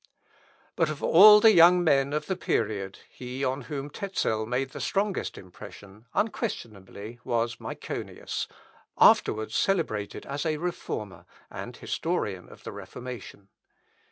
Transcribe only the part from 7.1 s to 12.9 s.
was Myconius, afterwards celebrated as a Reformer, and historian of the